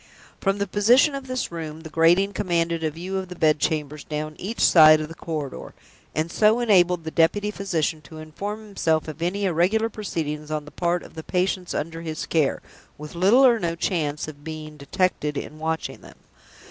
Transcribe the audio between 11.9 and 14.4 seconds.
his care, with little or no chance